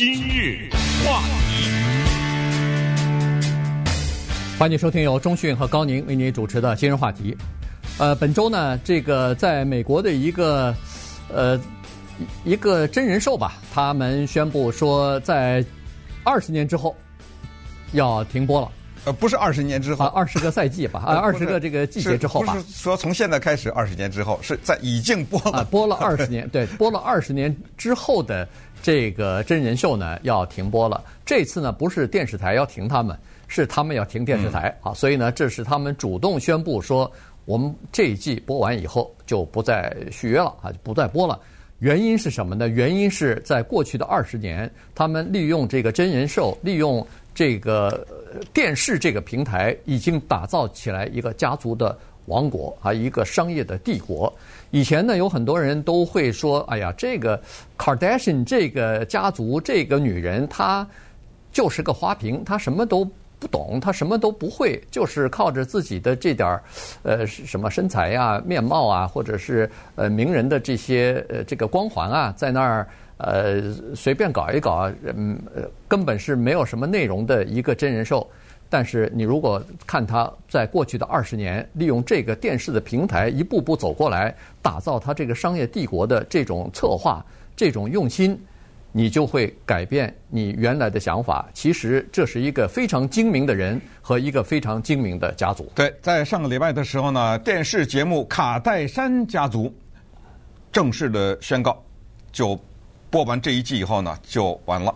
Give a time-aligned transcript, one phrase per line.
[0.00, 0.70] 今日
[1.04, 1.68] 话题，
[4.58, 7.36] 欢迎收听由中讯和高宁为您主持的今日话题。
[7.98, 10.74] 呃，本周呢，这个在美国的一个
[11.28, 11.60] 呃
[12.46, 15.62] 一个真人秀吧，他们宣布说，在
[16.24, 16.96] 二十年之后
[17.92, 18.72] 要停播了。
[19.06, 22.52] 呃，不是二十年之后，二十个赛季吧， 啊，二十个这个季节之后吧。
[22.52, 28.46] 不是说从现在开始二十年之后，是在已经播了，播了二十年，对，播了二十年之后的
[28.82, 31.02] 这个真人秀呢要停播了。
[31.24, 34.92] 这次呢不是电视台要停他们，是他们要停电视台啊。
[34.94, 37.10] 所以呢，这是他们主动宣布说，
[37.44, 41.38] 我们这一季播完以后就不再续约了啊，就不再播了。
[41.78, 42.68] 原因是什么呢？
[42.68, 47.06] 原因是在过去的二十年，他们利用这个真人秀，利用。
[47.32, 48.04] 这个
[48.52, 51.96] 电视这个平台已经打造起来一个家族的
[52.30, 54.32] 王国啊，一个商业的帝国。
[54.70, 57.38] 以前呢，有很多人都会说：“哎呀，这个
[57.76, 60.88] Kardashian 这个家族这个女人，她
[61.52, 63.04] 就是个花瓶，她什么都
[63.38, 66.62] 不懂，她什么都不会，就是靠着自己的这点儿
[67.02, 72.88] 呃什么身材呀、面貌啊，或者是呃名人的这些呃这个光环啊，在那儿。”
[73.22, 73.60] 呃，
[73.94, 75.38] 随便搞一搞，嗯，
[75.86, 78.26] 根本是没有什么内容的一个真人秀。
[78.70, 87.22] 但是你如果看他在过去的二十年，利用这个电视的平台一步步走过来，打造他这个商业帝国的这种策划、
[87.56, 88.40] 这种用心，
[88.92, 91.48] 你就会改变你原来的想法。
[91.52, 95.70] 其实这是一个非常精明的人和一个非常精明的家族。
[95.74, 99.66] 对，在上个礼拜的时候呢，电视节目《卡戴珊家族》
[100.70, 101.82] 正式的宣告
[102.30, 102.58] 就。
[103.12, 104.94] 播完这一季以后呢，就完了。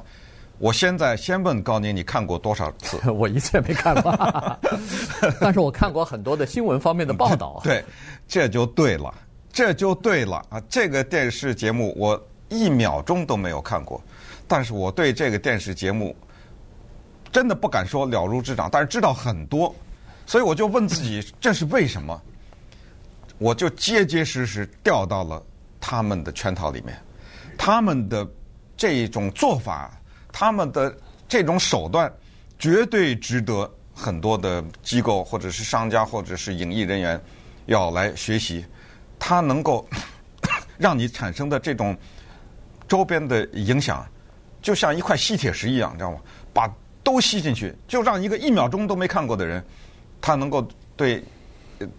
[0.58, 2.98] 我现在先问高宁，你看过多少次？
[3.10, 4.12] 我一次也没看过，
[5.40, 7.60] 但是我看过很多的新闻方面的报道。
[7.64, 7.84] 对，
[8.28, 9.12] 这就对了，
[9.52, 10.62] 这就对了啊！
[10.68, 14.00] 这个电视节目我一秒钟都没有看过，
[14.46, 16.14] 但是我对这个电视节目
[17.32, 19.74] 真的不敢说了如指掌，但是知道很多，
[20.24, 22.20] 所以我就问自己，这是为什么？
[23.38, 25.42] 我就结结实实掉到了
[25.80, 26.96] 他们的圈套里面。
[27.58, 28.26] 他们的
[28.76, 29.90] 这种做法，
[30.36, 30.92] 他们的
[31.28, 32.12] 这种手段，
[32.58, 37.20] 绝对值得很多的机构或者是商家或者是影艺人员
[37.66, 38.64] 要来学习。
[39.16, 39.88] 它能够
[40.76, 41.96] 让你产生的这种
[42.88, 44.04] 周边的影响，
[44.60, 46.18] 就像一块吸铁石一样，你知道吗？
[46.52, 46.68] 把
[47.04, 49.64] 都吸进去，就让一个一秒钟都没看过的人，
[50.20, 51.22] 他能够对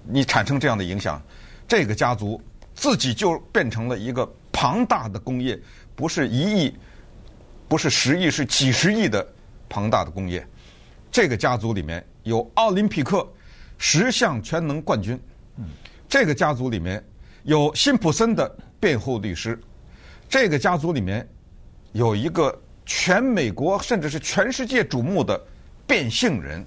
[0.04, 1.22] 你产生这样的影响。
[1.70, 2.42] 这个家族
[2.74, 4.30] 自己就变成了一个。
[4.58, 5.60] 庞大的工业，
[5.98, 6.74] 不是一亿，
[7.68, 9.26] 不是十亿，是几十亿的
[9.68, 10.46] 庞大的工业。
[11.12, 13.28] 这个家族里面有奥林匹克
[13.78, 15.20] 十项全能冠军，
[16.08, 17.04] 这个家族里面
[17.44, 19.60] 有辛普森的辩护律师，
[20.30, 21.28] 这个家族里面
[21.94, 25.40] 有一个全美国甚至是全世界瞩目的
[25.88, 26.66] 变性人，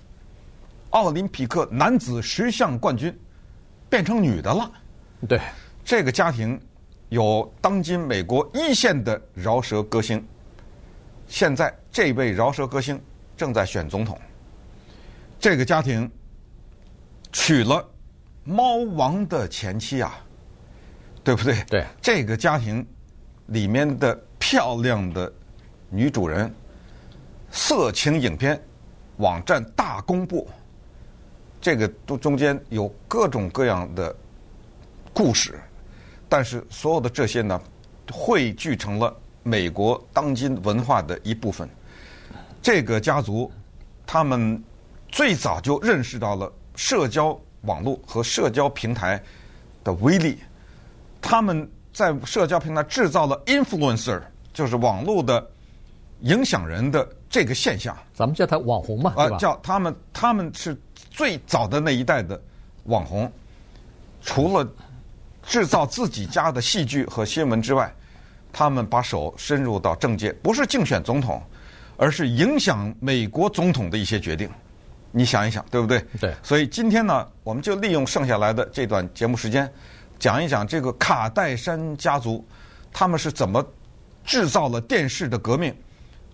[0.90, 3.16] 奥林匹克男子十项冠军
[3.88, 4.70] 变成女的了。
[5.28, 5.40] 对，
[5.84, 6.60] 这个家庭。
[7.10, 10.22] 有当今美国一线的饶舌歌星，
[11.28, 13.00] 现在这位饶舌歌星
[13.36, 14.18] 正在选总统。
[15.38, 16.10] 这个家庭
[17.32, 17.86] 娶了
[18.42, 20.18] 猫王的前妻啊，
[21.22, 21.62] 对不对？
[21.68, 21.86] 对。
[22.02, 22.84] 这个家庭
[23.46, 25.32] 里面的漂亮的
[25.90, 26.52] 女主人，
[27.50, 28.60] 色情影片
[29.18, 30.48] 网站大公布，
[31.60, 34.14] 这个都中间有各种各样的
[35.12, 35.60] 故事。
[36.28, 37.60] 但是所有的这些呢，
[38.10, 39.14] 汇聚成了
[39.48, 41.66] 美国当今文化的一部分。
[42.60, 43.50] 这个家族，
[44.06, 44.62] 他们
[45.08, 49.22] 最早就认识到了社交网络和社交平台
[49.82, 50.38] 的威力。
[51.22, 54.20] 他们在社交平台制造了 influencer，
[54.52, 55.44] 就是网络的
[56.20, 57.96] 影响人的这个现象。
[58.12, 60.76] 咱们叫他网红嘛，啊，叫他们，他们是
[61.10, 62.38] 最早的那一代的
[62.84, 63.32] 网红，
[64.20, 64.68] 除了。
[65.46, 67.90] 制造自己家的戏剧和新闻之外，
[68.52, 71.42] 他们把手伸入到政界，不是竞选总统，
[71.96, 74.48] 而是影响美国总统的一些决定。
[75.10, 76.04] 你想一想，对不对？
[76.20, 76.34] 对。
[76.42, 79.70] 所以今天呢，我们就利用剩下来的这段节目时间，
[80.18, 82.46] 讲一讲这个卡戴珊家族，
[82.92, 83.64] 他们是怎么
[84.24, 85.74] 制造了电视的革命，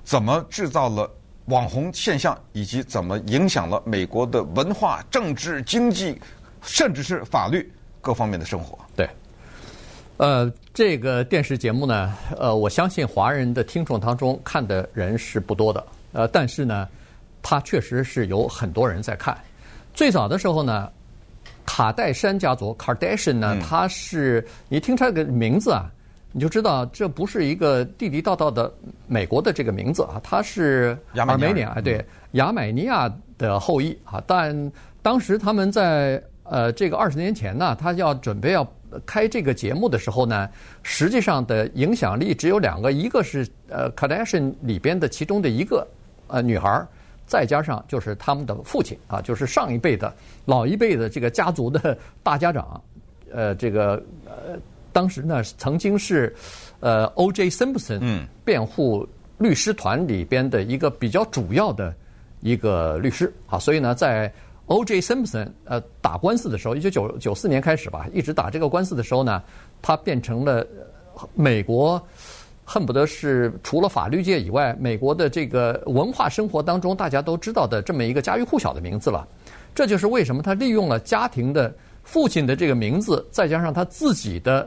[0.02, 1.10] 怎么制造了
[1.46, 6.20] 网红现象，以及怎么影响了美国的文化、政治、经济，
[6.62, 7.72] 甚至是法律。
[8.00, 9.08] 各方面的生活，对，
[10.16, 16.88] 呃，这个电视节目呢，呃，我相信华人的听众当中看的人是不多的，呃，但是呢，
[17.43, 19.37] 它确实是有很多人在看。
[19.93, 20.88] 最早的时候呢，
[21.66, 25.90] 卡戴珊家族 Kardashian 呢，他是你听他这个名字啊，
[26.31, 28.72] 你就知道这不是一个地地道道的
[29.08, 34.22] 美国的这个名字啊，他是亚美尼亚，对，亚美尼亚的后裔啊。
[34.28, 34.72] 但
[35.02, 38.64] 当时他们在呃这个二十年前呢，他要准备要
[39.06, 40.49] 开这个节目的时候呢，
[40.82, 45.87] 实际上的影响力只有两个，一个是呃 Kardashian 里边的其中的一个
[46.29, 46.87] 呃女孩。
[47.26, 50.14] 再加上就是他们的父亲啊，就是上一辈的
[50.44, 52.79] 老一辈的这个家族的大家长，
[53.32, 53.94] 呃，这个
[54.26, 54.58] 呃，
[54.93, 56.37] 当时呢曾经是
[56.81, 57.49] 呃 O.J.
[57.49, 59.08] Simpson 辩护
[59.38, 61.94] 律师团里边的一个比较主要的
[62.41, 64.31] 一个律师啊，所以呢，在
[64.66, 65.00] O.J.
[65.00, 69.43] Simpson 呃打官司的时候，一九九九四年开始吧，一直打这个官司的时候呢，
[69.82, 70.66] 他变成了
[71.34, 72.02] 美国。
[72.66, 79.28] 恨不得是除了法律界以外，美国的这个文化生活当中大家都知道的这么一个家喻户晓的名字了。
[79.75, 81.70] 这就是为什么他利用了家庭的
[82.05, 84.67] 父亲的这个名字，再加上他自己的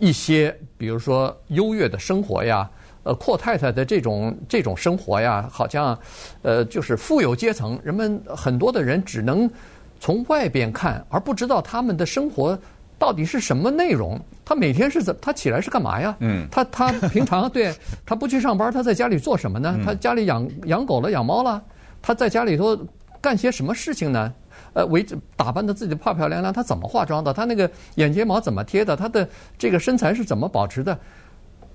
[0.00, 2.68] 一些，比如说优越的生活呀，
[3.02, 5.98] 呃，阔太太的这种这种生活呀，好像
[6.42, 9.50] 呃，就是富有阶层，人们很多的人只能
[9.98, 12.58] 从外边看，而不知道他们的生活。
[12.98, 14.20] 到底是什么内容？
[14.44, 15.16] 他每天是怎？
[15.22, 16.14] 他起来是干嘛呀？
[16.18, 17.74] 嗯，他他平常对，
[18.04, 19.74] 他不去上班，他在家里做什么呢？
[19.82, 21.62] 他家里养养狗了，养猫了，
[22.02, 22.78] 他在家里头
[23.18, 24.30] 干些什么事情呢？
[24.74, 25.02] 呃，为
[25.34, 27.32] 打扮的自己漂漂亮亮，他怎么化妆的？
[27.32, 28.94] 他那个眼睫毛怎么贴的？
[28.94, 29.26] 他的
[29.56, 30.98] 这个身材是怎么保持的？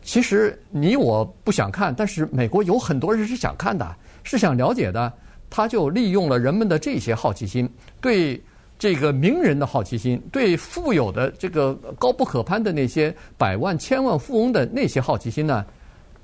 [0.05, 3.93] 其实你我不想看，但是美国有很多人是想看的，
[4.23, 5.11] 是想了解的。
[5.49, 7.69] 他就利用了人们的这些好奇心，
[7.99, 8.41] 对。
[8.77, 15.65] 这个名人的好奇心，对富有的这个高不可攀的那些百万千万富翁的那些好奇心呢，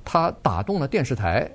[0.03, 1.49] 他打动了电视台，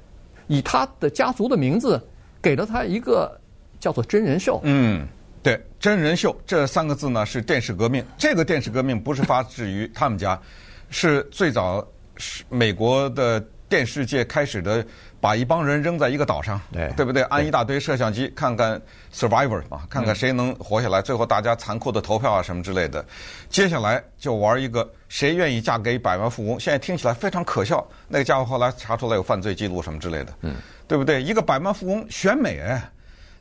[0.46, 2.02] 以他的家族的名字
[2.40, 3.38] 给了他一个
[3.78, 4.58] 叫做真人秀。
[4.64, 5.06] 嗯，
[5.42, 8.02] 对，真人秀这三个字呢是电视革命。
[8.16, 10.40] 这个电视革命不是发自于他们家，
[10.88, 11.86] 是最早
[12.48, 14.84] 美国的电视界开始的。
[15.18, 17.22] 把一帮人扔在一个岛上，对，对不对？
[17.24, 18.80] 安一大堆摄像机，看看
[19.12, 21.02] Survivor 啊，看看谁能活下来。
[21.02, 23.04] 最后大家残酷的投票啊，什么之类的。
[23.48, 26.60] 接下来就玩一个谁愿意嫁给百万富翁？
[26.60, 27.84] 现在听起来非常可笑。
[28.06, 30.54] 那个家伙后来查出来有犯罪记录什么之类的，嗯，
[30.86, 31.20] 对不对？
[31.20, 32.88] 一个百万富翁选美，哎，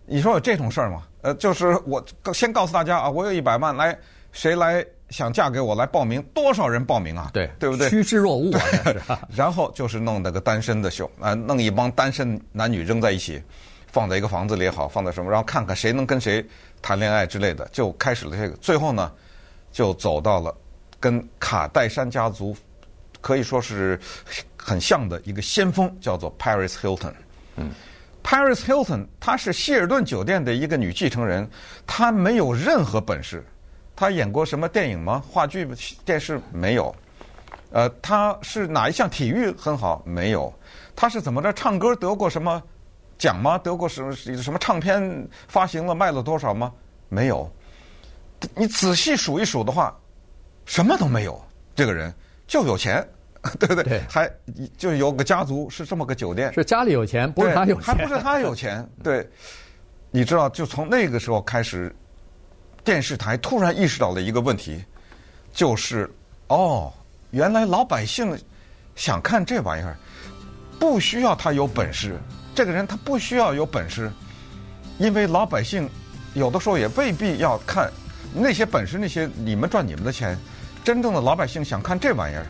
[0.07, 1.04] 你说有这种事儿吗？
[1.22, 3.95] 呃，就是我先告诉大家啊，我有一百万，来，
[4.31, 4.83] 谁来？
[5.09, 7.29] 想嫁给我来报名，多少人报名啊？
[7.31, 7.89] 对，对不对？
[7.89, 8.51] 趋之若鹜
[9.07, 9.19] 啊！
[9.35, 13.41] 然后就是弄那个单身的秀啊，弄一帮单身男女扔在一起，
[13.91, 16.43] 放在一个房子里也好，放在什么，然后看看谁能跟谁
[16.81, 18.57] 谈恋爱之类的，就开始了这个。
[18.57, 19.11] 最后呢，
[19.71, 20.53] 就走到了
[20.99, 22.55] 跟卡戴珊家族
[23.21, 23.99] 可以说是
[24.57, 27.13] 很像的一个先锋，叫做 Paris Hilton。
[27.57, 27.69] 嗯
[28.23, 31.47] ，Paris Hilton 她是希尔顿酒店的一个女继承人，
[31.85, 33.45] 她没有任何本事。
[33.95, 35.24] 他演过什么电影吗？
[35.30, 35.68] 话剧、
[36.03, 36.94] 电视没有。
[37.71, 40.01] 呃，他是哪一项体育很好？
[40.06, 40.53] 没有。
[40.95, 41.51] 他是怎么着？
[41.53, 42.62] 唱歌得过什么
[43.18, 43.57] 奖吗？
[43.57, 46.71] 得过什么什么唱片发行了卖了多少吗？
[47.09, 47.50] 没有。
[48.53, 49.98] 你仔细数一数的话，
[50.65, 51.41] 什么都没有。
[51.74, 52.13] 这个人
[52.48, 53.06] 就有钱，
[53.59, 53.83] 对不对？
[53.83, 54.01] 对。
[54.09, 54.30] 还
[54.77, 56.53] 就有个家族是这么个酒店。
[56.53, 57.83] 是家里有钱，不是他有钱。
[57.83, 58.88] 还不是他有钱。
[59.03, 59.27] 对。
[60.12, 61.94] 你知道，就从那个时候开始。
[62.85, 64.81] 电视台突然意识到了一个问题，
[65.51, 66.07] 就是
[66.49, 66.93] 哦，
[67.31, 68.37] 原来老百姓
[68.95, 69.97] 想看这玩意儿，
[70.79, 72.19] 不需要他有本事。
[72.53, 74.12] 这个人他不需要有本事，
[75.00, 75.89] 因为老百姓
[76.36, 77.91] 有的时候也未必要看
[78.31, 80.38] 那些本事，那些你们赚你们的钱。
[80.83, 82.45] 真正的老百姓想看这玩意儿。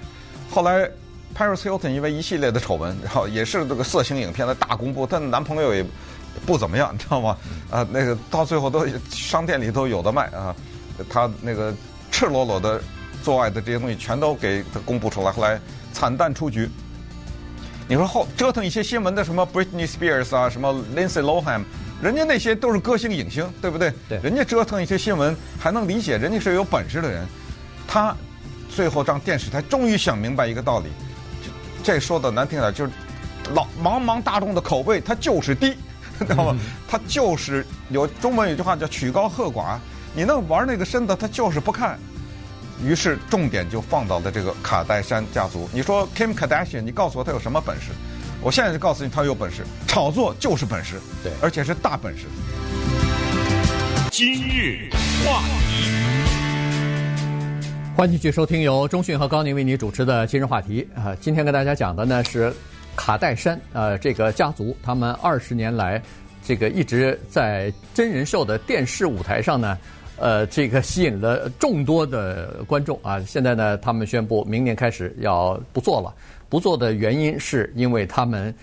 [0.51, 0.87] 后来
[1.33, 5.85] ，Paris Hilton 因为一系列的丑闻，然后也是这个色情影片的大公布，她的男朋友也。
[6.45, 7.37] 不怎么样，你 知道吗？
[7.69, 10.55] 啊，那个到最后都商店里都有的卖啊。
[11.09, 11.73] 他那个
[12.11, 12.81] 赤裸裸的
[13.21, 15.59] 做爱的这些东西全都给他公布出来，后来
[15.91, 16.69] 惨淡出局。
[17.87, 21.63] 你说后折腾一些新闻的什么 Britney Spears 啊，什么 Lindsay Lohan，
[22.01, 23.93] 人家那些都是歌星影星，对不对？
[24.09, 24.17] 对。
[24.23, 27.27] 人家折腾一些新闻还能理解，人家是有本事的人。
[27.87, 28.15] 他
[28.73, 30.87] 最后让电视台终于想明白一个道理，
[31.83, 32.91] 这说的难听点就是
[33.53, 35.75] 老茫茫大众的口味，他就是低。
[36.19, 36.59] 知道吗？
[36.87, 39.77] 他就是有中文有句话叫“曲高和寡”，
[40.15, 41.97] 你那玩那个深的，他就是不看。
[42.83, 45.69] 于是重点就放到了这个卡戴珊家族。
[45.73, 47.91] 你说 Kim Kardashian，你告诉我他有什么本事？
[48.41, 52.25] 我现在就告诉你，他有本事，炒作就是本事，对，而且是大本事。
[54.11, 54.89] 今日
[55.25, 55.91] 话题，
[57.95, 61.15] 欢迎继续收听由中讯和高宁为你主持的今日话题啊。
[61.19, 62.53] 今天跟大家讲的呢是。
[62.95, 66.01] 卡戴珊，呃，这个家族，他们二十年来，
[66.43, 69.77] 这个一直在真人秀的电视舞台上呢，
[70.17, 73.19] 呃，这个吸引了众多的观众啊。
[73.21, 76.13] 现在呢，他们宣布明年开始要不做了。
[76.49, 78.53] 不做的原因是因为他们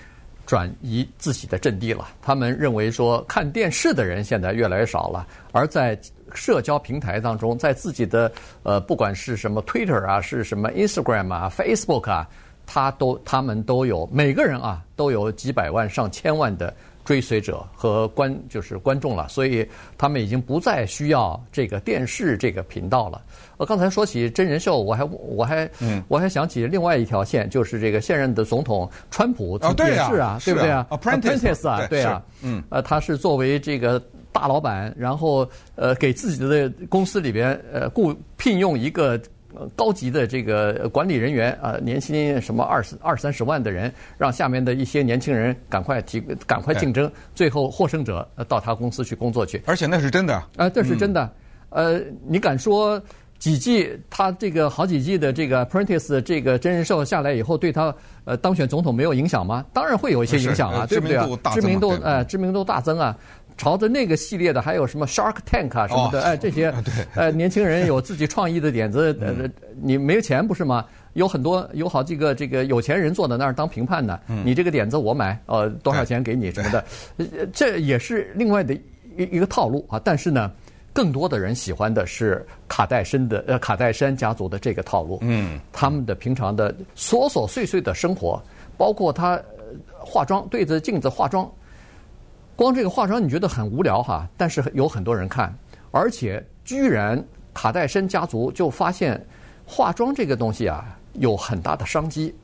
[0.47, 2.09] 转移自己的阵地了。
[2.23, 5.99] 他们认为说，看电视的人现在越来越少了，而在
[6.33, 8.31] 社交平台当中，在自己的
[8.63, 12.27] 呃，不管是什么 Twitter 啊，是什么 Instagram 啊，Facebook 啊，
[12.73, 16.73] 他都他们都有每个人啊都有几百万上千万的。
[17.05, 19.67] 追随者和观就是观众了，所以
[19.99, 23.21] 他们已经不再需要这个电视这个频道了。
[23.57, 34.01] 我刚才说起真人秀，我还我还嗯，我还想起另外一条线，就是这个现任的总统川普也是啊，对不对啊？Apprentice 啊，对啊，嗯，呃，他是作为这个
[34.31, 39.21] 大老板，然后呃，给自己的公司里边呃雇聘用一个。
[39.77, 49.63] 高级的这个管理人员啊，年薪什么二十二三十万的人，让下面的一些年轻人赶快提，赶快竞争，最后获胜者到他公司去工作去。
[49.67, 51.31] 而且那是真的啊，这是真的。
[51.71, 53.01] 呃，你敢说
[53.39, 57.95] 几季他这个好几季的这个 Apprentice 这个真人秀下来以后，对他
[58.25, 59.65] 呃当选总统没有影响吗？
[59.73, 61.17] 当然会有一些影响啊，对不对？
[61.53, 63.17] 知名度呃知名度大增啊。
[63.57, 69.49] 朝着那个系列的，还有什么 Shark Tank 啊什么的，哦、哎，这些， 对呃， 年轻人有自己创意的点子， 呃，
[69.81, 70.85] 你没有钱不是吗？
[71.15, 74.19] 有很多有好几个这个有钱人坐在那儿当评判呢。
[74.29, 78.83] 嗯、你这个点子我买，呃，多少钱给你什么的，这也是另外的一
[79.33, 80.01] 一个套路啊。
[80.03, 80.51] 但是呢，
[80.93, 85.19] 更多的人喜欢的是卡戴珊的呃卡戴珊家族的这个套路。
[85.21, 88.43] 嗯，他们的平常的琐琐碎碎的生活，
[88.79, 89.39] 包括他
[89.99, 91.51] 化妆，对着镜子化妆。
[92.55, 95.53] 光这个化妆你觉得很无聊哈，但是有很多人看，
[95.91, 97.23] 而且居然
[97.55, 99.21] 卡戴珊家族就发现
[99.65, 102.35] 化妆这个东西啊有很大的商机。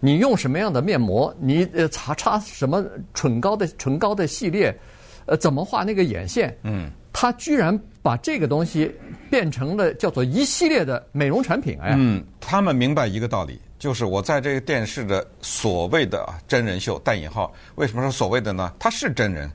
[0.00, 2.84] 你用什么样的面膜，你呃擦擦什么
[3.14, 4.76] 唇膏的唇膏的系列，
[5.24, 8.94] 呃怎么画那个眼线，嗯，他居然把这个东西
[9.30, 11.94] 变成了叫做一系列的美容产品哎。
[11.96, 13.58] 嗯，他们明白一个道理。
[13.84, 18.72] 就是我在这个电视的所谓的真人秀带引号，为什么说所谓的呢？
[18.78, 19.50] 他是真人，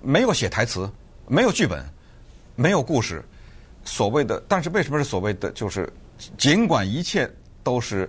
[0.00, 0.88] 没有写台词，
[1.26, 1.84] 没有剧本，
[2.54, 3.20] 没有故事。
[3.84, 5.50] 所谓的，但是为什么是所谓的？
[5.50, 5.92] 就是
[6.38, 7.28] 尽管一切
[7.64, 8.08] 都是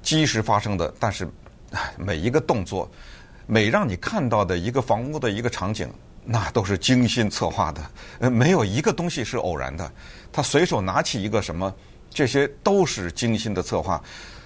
[0.00, 1.28] 即时发生的，但是
[1.98, 2.90] 每一个动作，
[3.46, 5.86] 每让你看到的一个房屋的一个场景，
[6.24, 7.82] 那都是精心策划的。
[8.20, 9.92] 呃，没有一个东西是偶然的。
[10.32, 11.70] 他随手拿起一个什么，
[12.08, 14.02] 这些都是精心的策划。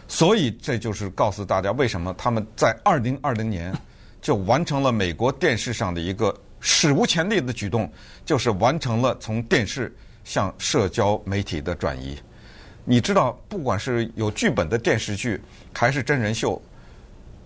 [0.08, 3.74] 所以这就是告诉大家，为什么他们在二零二零年
[4.22, 7.90] 就完成了美国电视上的一个史无前例的举动，
[8.24, 9.94] 就是完成了从电视
[10.24, 12.16] 向社交媒体的转移。
[12.84, 15.40] 你知道，不管是有剧本的电视剧，
[15.72, 16.60] 还是真人秀，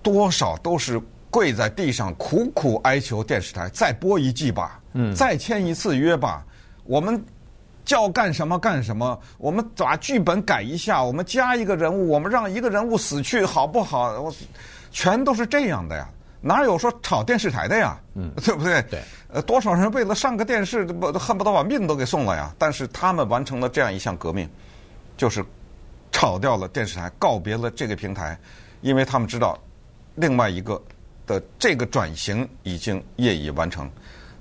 [0.02, 1.00] 多少都是
[1.30, 6.44] 跪在地上苦苦哀求电视台再播一季吧，嗯，再签一次约吧，
[6.84, 7.22] 我们。
[7.84, 9.18] 叫干什么干什么？
[9.38, 14.20] 我们把剧本改一下，我们加一个人物，我们让一个人物死去，好不好？
[14.20, 14.32] 我
[14.90, 16.08] 全都是这样的呀，
[16.40, 17.98] 哪有说炒电视台的呀？
[18.14, 18.82] 嗯，对不对？
[18.90, 19.00] 对。
[19.32, 22.52] 呃，多少人为了上个电视，不恨不得把命都给送了呀？
[22.58, 24.48] 但是他们完成了这样一项革命，
[25.16, 25.44] 就是
[26.10, 28.36] 炒掉了电视台，告别了这个平台，
[28.80, 29.56] 因为他们知道
[30.16, 30.82] 另外一个
[31.26, 33.88] 的这个转型已经业已完成。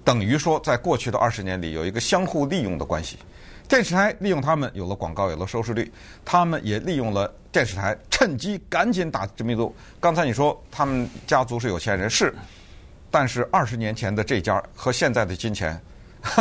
[0.10, 3.20] 等于说，在过去的二十年里，有一个相互利用的关系。
[3.68, 5.84] 电视台利用他们，有了广告，有了收视率；
[6.26, 9.72] 他们也利用了电视台，趁机赶紧打知名度。
[10.00, 12.34] 刚才你说他们家族是有钱人，是，
[13.12, 15.80] 但是二十年前的这家和现在的金钱，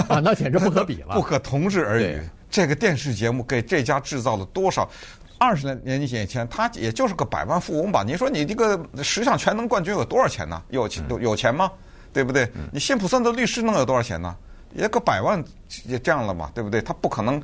[0.09, 2.23] 啊，那简直不可比了， 不可同日而语。
[2.51, 4.89] 这个电视节目给这家制造了多少？
[5.37, 8.03] 二十年年前，他也就是个百万富翁吧？
[8.03, 10.63] 你说你这个十项全能冠军有多少钱呢？
[10.71, 11.71] 有钱有钱吗？
[12.13, 12.51] 对不对？
[12.73, 14.37] 你辛普森的律师能有多少钱呢？
[14.75, 15.43] 也个百万
[15.87, 16.83] 也这样了嘛，对不对？
[16.83, 17.43] 他不可能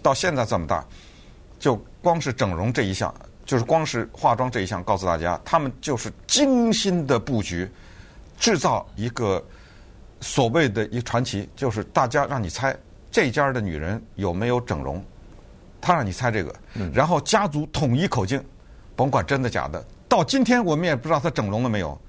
[0.00, 0.84] 到现在这么大，
[1.58, 3.12] 就光是整容这一项，
[3.44, 7.68] 就是光是化妆这一项，告诉大家，他们就是精心的布局，
[8.38, 9.44] 制造一个
[10.20, 12.76] 所谓的一个传奇，就是大家让你猜
[13.10, 15.04] 这家的女人有没有整容，
[15.80, 16.54] 他让你猜这个，
[16.94, 18.40] 然后家族统一口径，
[18.94, 22.00] 甭管真的假的，到今天我们也不知道她整容了没有。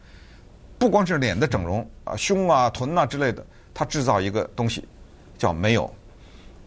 [0.83, 3.41] 不光是脸的整容啊，胸啊、臀啊之类的，
[3.73, 4.85] 他制造一个东西
[5.37, 5.89] 叫没有。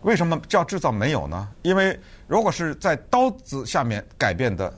[0.05, 1.47] 为什么叫制造没有呢？
[1.61, 4.73] 因为如果是在刀子下面改变的，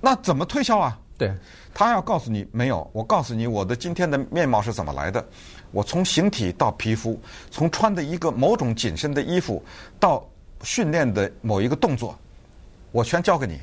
[0.00, 0.98] 那怎么推销啊？
[1.18, 1.30] 对，
[1.74, 2.88] 他要告诉你没有。
[2.94, 5.22] 我告诉你我的今天的面貌是怎么来的。
[5.70, 7.20] 我从形体到皮肤，
[7.50, 9.62] 从穿的一个某种紧身的衣服
[10.00, 10.26] 到
[10.62, 12.18] 训练的某一个动作，
[12.90, 13.60] 我全教给你。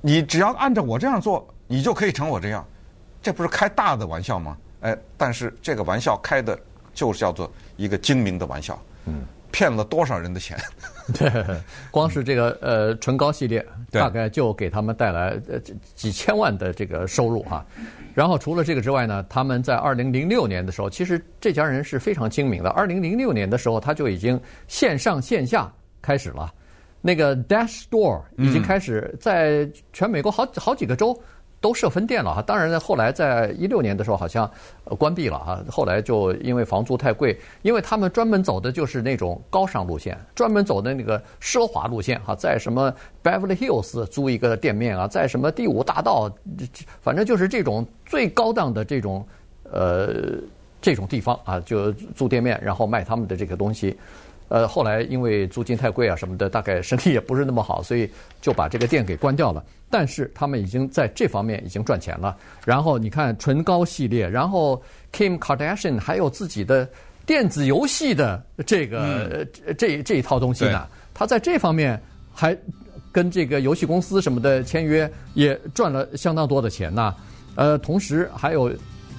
[0.00, 2.66] 你只要按照我这样做，你就可以成我这样。
[3.26, 4.56] 这不是开大的玩笑吗？
[4.82, 6.56] 哎，但是这个玩笑开的，
[6.94, 8.80] 就是叫做一个精明的玩笑。
[9.04, 10.56] 嗯，骗了多少人的钱？
[11.12, 11.28] 对，
[11.90, 15.58] 光是这个呃唇膏系列，对大概就给他们带来呃
[15.96, 17.66] 几千万的这个收入哈。
[18.14, 22.70] 然后除了这个之外呢，他们在二零零六年的时候，其实这家人是非常精明的。
[22.70, 25.68] 二零零六年的时候，他就已经线上线下
[26.00, 26.54] 开始了，
[27.00, 31.20] 那个 Dash Store 已经开始在全美国好好几个州。
[31.66, 34.48] 都设分店了哈，当然呢，后来在一六年的时候好像
[34.96, 35.60] 关闭了哈。
[35.68, 46.30] 后来就因为房租太贵，因为他们专门走的就是那种高尚路线，专门走的那个奢华路线哈，在什么 Beverly Hills 租一个店面啊，在什么第五大道，
[47.00, 49.26] 反正就是这种最高档的这种
[49.64, 50.38] 呃
[50.80, 53.96] 这种地方啊，就租店面，然后卖他们的这个东西。
[54.48, 58.08] 呃，后来因为租金太贵啊什么的，大概生意也不是那么好，所以
[58.40, 59.64] 就把这个店给关掉了。
[59.90, 62.36] 但是他们已经在这方面已经赚钱了。
[62.64, 64.80] 然后你看唇膏系列，然后
[65.12, 66.88] Kim Kardashian 还有自己的
[67.24, 70.86] 电子游戏的这个、嗯、这这一套东西呢。
[71.14, 72.00] 他在这方面
[72.34, 72.56] 还
[73.10, 77.14] 跟这个游戏公司什么的签约，也赚了相当多的钱呢。
[77.54, 78.70] 呃，同时还有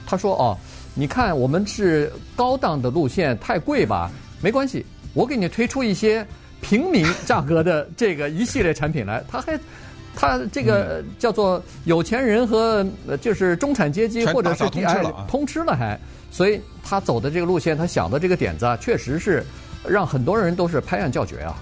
[0.06, 0.56] 他说哦，
[0.94, 4.12] 你看我们是高档的路线，太贵吧？
[4.42, 4.86] 没关系。
[5.18, 6.24] 我给你推出一些
[6.62, 9.60] 平民价格的这个一系列产品来，他还，
[10.16, 12.86] 他这个叫做有钱人和
[13.20, 19.44] 就是中产阶级或者是通吃了，通吃了还，所以他走的这个路线，他想的这个点子啊，确实是
[19.84, 21.56] 让很多人都是拍案叫绝啊。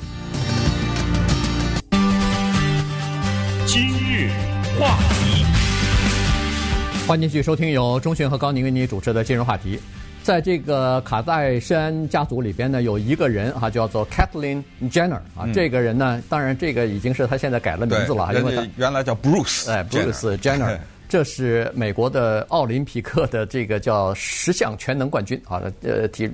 [3.66, 4.32] 今日
[4.78, 5.46] 话题，
[7.08, 9.80] 欢迎继续收听由钟迅和高宁为你主持的今日话题。
[10.26, 15.46] 在这个卡戴珊家族里边呢，有一个人哈，叫做 Kathleen Jenner 啊。
[15.54, 25.62] 这个人呢，当然这个已经是他现在改了名字了，因为他原来叫 Bruce，哎，Bruce Jenner， 这是美国的奥林匹克的这个叫十项全能冠军啊。
[25.84, 26.28] 呃，体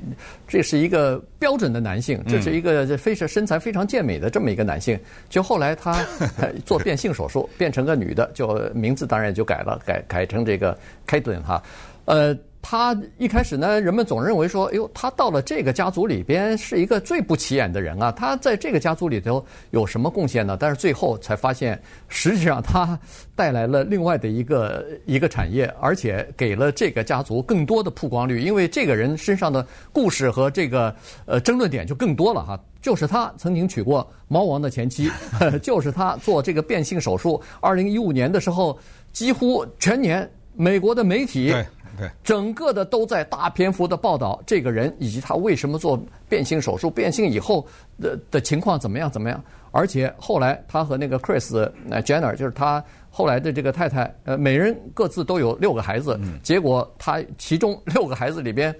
[0.48, 4.98] 这是一个标准的男性，这是一个非常身材非常健美的这么一个男性。
[5.30, 6.02] 就后来他
[6.66, 11.62] 做变性手术，变成个女的，就名字当然也就改了，改改成这个 Caitlyn 哈，
[12.06, 12.34] 呃。
[12.62, 18.12] 他一开始呢，人们总认为说，哎呦，他到了这个家族里边是一个最不起眼的人啊。
[18.12, 20.56] 他在这个家族里头有什么贡献呢？
[20.60, 22.98] 但是最后才发现，实际上他
[23.36, 28.40] 带来了另外的一个 一个产业，而且给了这个家族更多的曝光率。
[28.40, 30.96] 因为这个人身上的故事和这个
[31.26, 32.60] 呃争论点就更多了哈。
[32.80, 35.10] 就是他曾经娶过猫王的前妻，
[35.62, 37.42] 就是他做这个变性手术。
[37.60, 38.78] 二零一五年的时候，
[39.12, 41.54] 几乎全年美国的媒体。
[42.02, 47.64] 对，整个的都在大篇幅的报道这个人以及他为什么做变性手术，变性以后
[48.00, 49.40] 的的情况怎么样怎么样。
[49.70, 56.20] 而且后来他和那个 Chris Jenner，就是他后来的这个太太，呃，每人各自都有六个孩子。
[56.42, 58.76] 结果他其中六个孩子里边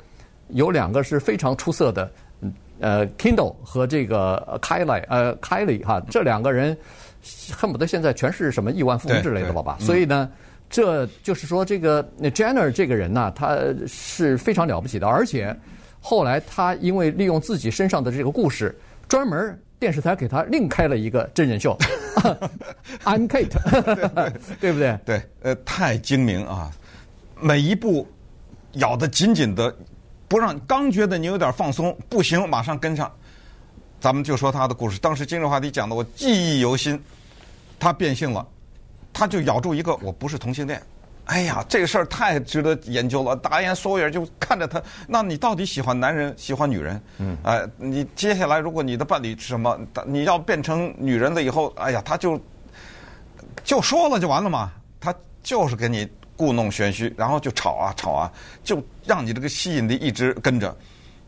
[0.48, 2.12] 有两个是非常出色的，
[2.80, 6.76] 呃，Kendall 和这个 Kylie，呃，Kylie 哈，这两个人
[7.56, 9.78] 恨不得现在全是什么亿万富翁之类的了吧？
[9.80, 10.28] 所以呢。
[10.72, 15.56] 这就是说，这个 Jenner 这个人呢，他是非常了不起的，而且
[16.00, 18.74] 后来他因为利用自己身上的这个故事，
[19.10, 21.78] 专门电视台给他另开了一个真人秀，
[23.04, 23.52] I'm Kate，
[24.62, 24.98] 对不对？
[25.06, 26.72] 对，呃，太精明啊！
[27.40, 28.08] 每一步
[28.74, 29.76] 咬得紧紧的，
[30.28, 33.12] 不让刚觉得你有点放松，不行，马上跟上。
[34.00, 36.98] 咱们就说他的故事，当时今日话题讲的我记忆犹新，
[37.78, 38.48] 他变性了。
[39.14, 40.82] 他就咬住一个，我不是同性恋。
[41.26, 43.36] 哎呀，这个事儿太值得研究了。
[43.36, 47.02] 大家所有人就看着他，那你到底喜欢男人，喜欢女人？
[47.20, 52.42] 嗯，哎，你接下来如果你的伴侣是什么，你要变成女人了以后，哎呀，他就
[53.64, 54.74] 就说了就完了嘛。
[55.00, 58.32] 他就是给你故弄玄虚，然后就吵啊吵啊，
[58.64, 60.76] 就让你这个吸引力一直跟着，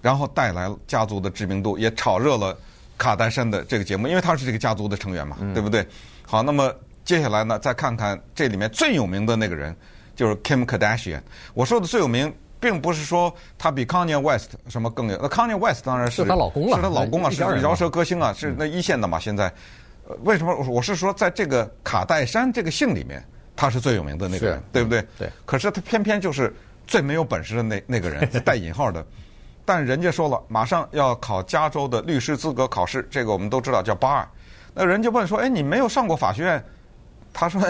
[0.01, 2.57] 然后带来家族的知名度，也炒热了
[2.97, 5.87] 卡戴珊的这个节目，因为他是这个家族的成员嘛，对不对？
[6.25, 6.73] 好，那么。
[7.05, 9.75] 接下来呢，再看看这里面最有名的那个人，
[10.15, 11.21] 就是 Kim Kardashian。
[11.53, 19.19] 我说的最有名，并不是说他比 Kanye West 什么更有，那 Kanye West 当然是是他老公了，是他老公啊，是饶舌歌星啊，是那一线的嘛。
[19.19, 19.51] 现在，
[20.23, 23.23] 为什么我是说在这个卡戴珊这个姓里面，
[23.55, 25.05] 他是最有名的那个人，对不对？
[25.17, 25.29] 对。
[25.45, 26.55] 可是他偏偏就是
[26.87, 29.05] 最没有本事的那那个人， 带引号的。
[29.65, 34.25] 但人家说了，马上要考加州的律师资格考试，这个我们都知道叫 Bar。
[34.73, 36.63] 那人家问说，哎，你没有上过法学院？
[37.33, 37.61] 他说：“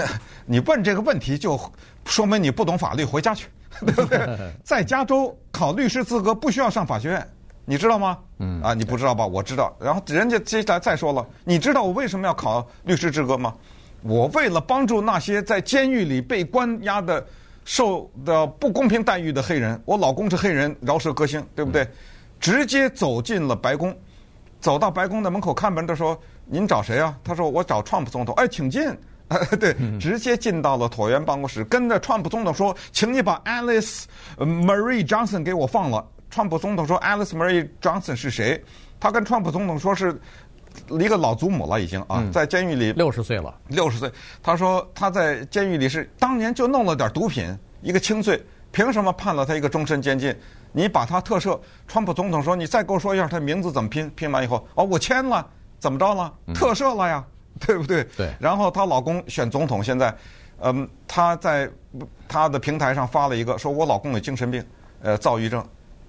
[0.45, 1.60] 你问这个问题，就
[2.06, 3.47] 说明你不懂法律，回家去，
[3.86, 4.28] 对不对？
[4.63, 7.30] 在加州考律师资格不需要上法学院，
[7.65, 8.17] 你知道吗？
[8.39, 9.26] 嗯啊，你不知道吧？
[9.26, 9.73] 我知道。
[9.80, 13.54] 然后人家接下来再说了，你知道我为什么要考律师资格吗？
[14.02, 17.26] 我为了帮助那些在监狱里被关押的、
[17.63, 19.82] 受的不公平待遇的黑人。
[19.86, 21.88] 我老公是黑人，饶舌歌星，对不对？
[22.38, 23.97] 直接走进了白宫，
[24.60, 27.17] 走到白宫的门口看门的时候，您找谁啊？
[27.23, 28.36] 他说我找 Trump 总统。
[28.36, 28.93] 哎，请进。
[29.60, 34.04] 对，直接进到了椭圆办公室，跟着川普总统说：“请你把 Alice
[34.38, 38.64] Marie Johnson 给我放了。”川普总统说：“Alice Marie Johnson 是谁？”
[39.00, 40.20] 他跟川普总统说是
[40.90, 44.12] 一个老祖母了，已经啊，在监狱里六十岁了，六十岁。
[44.42, 50.36] 他说他在监狱里是当年就弄了点毒品，一个轻罪，凭什么判了他一个终身监禁？
[50.72, 51.60] 你把他特赦。
[51.88, 54.10] 川普总统说：“你再给我说一下他名字怎么拼？
[54.16, 55.48] 拼完以后，哦，我签了，
[55.80, 56.34] 怎么着了？
[56.54, 57.24] 特赦了呀。”
[57.60, 58.04] 对不对？
[58.18, 58.30] 对。
[58.39, 60.16] 然后她老公选总统，现在，
[60.60, 61.70] 嗯，她在
[62.28, 64.63] 她的平台上发了一个，说我老公有精神病，
[65.02, 65.63] 呃，躁郁症。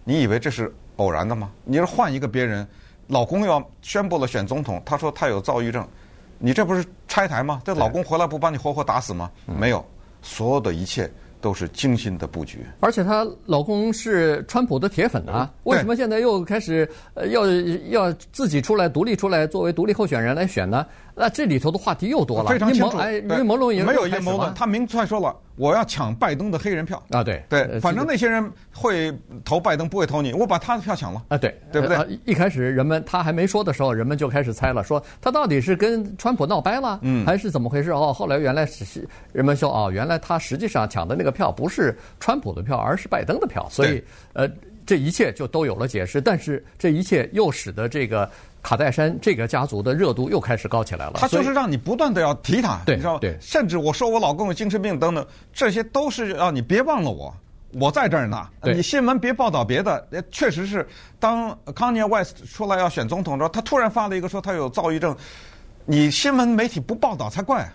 [0.05, 1.51] 你以为这是偶然的吗？
[1.65, 2.67] 你是换一个别人，
[3.07, 5.87] 老公要宣布了选总统，她说她有躁郁症，
[6.39, 7.63] 你这不是拆台吗？
[7.65, 9.31] 这老公回来不把你活活打死吗？
[9.47, 9.85] 没有，
[10.23, 11.11] 所有的一切。
[11.41, 17.47] 都是精心的布局，而且她老公是川普的铁粉啊，为什么现在又开始呃要
[17.91, 20.87] 要自己出来独立出来作为独立候选人来选呢？
[21.15, 22.99] 那这里头的话题又多了，非常清楚。
[23.39, 27.23] 阴谋论也没有阴谋论，他明确说了，我要抢拜登的黑人票啊！
[27.23, 31.39] 对对，反正那些人会投拜登，不会投你，我把他的票抢了啊！
[31.39, 32.19] 对，对不对？
[32.25, 37.93] 一开始人们他还没说的时候，人们就开始猜了，说他到底是跟川普闹掰了，嗯，还是怎么回事？
[37.93, 44.51] 哦，后来原来是人们说，哦，原来他实际上抢的那个票不是川普的票，而是拜登的票，所以呃，
[44.85, 46.21] 这一切就都有了解释。
[46.21, 48.29] 但是这一切又使得这个。
[48.65, 51.13] 卡戴珊这个家族的热度又开始高起来了。
[51.17, 53.19] 他就是让你不断的要提他，对，你知道吗？
[53.21, 57.33] 对，甚至我说我老公有精神病等等，这些都是让你别忘了我，
[57.75, 58.49] 我在这儿呢。
[58.63, 60.09] 你新闻别报道别的。
[60.31, 60.89] 确实是，
[61.21, 65.15] 当 Kanye West 出来要选总统的时候，他突然发了一个说他有躁郁症，
[65.85, 67.71] 你新闻媒体不报道才怪。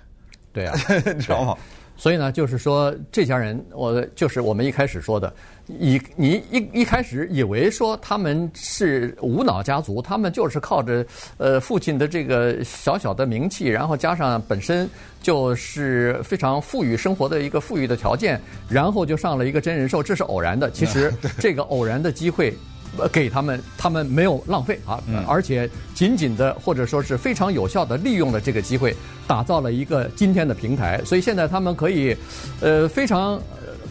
[0.52, 0.75] 对啊，
[1.15, 1.56] 你知道吗？
[1.99, 5.31] 所以呢，就是说这家人，我就是我们一开始说的，
[5.67, 11.05] 以你一一开始以为说他们是无脑家族，他们就是靠着
[11.38, 14.89] 呃父亲的这个小小的名气，然后加上本身
[15.21, 20.71] 就是非常富裕生活的一个富裕的条件，然后就上了一个真人秀，这是偶然的。
[20.71, 22.53] 其实 这个偶然的机会。
[22.97, 28.95] 呃，给他们，他们没有浪费啊，而且紧紧的或者说是非常有效的利用了这个机会，
[29.28, 30.99] 打造了一个今天的平台。
[31.06, 32.15] 所以现在他们可以，
[32.62, 33.39] 呃，非常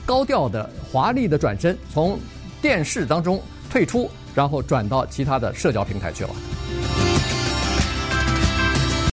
[0.05, 2.19] 高调的、华丽的转身，从
[2.61, 6.31] 电视当中退出，然后转到其他的社交平台去了。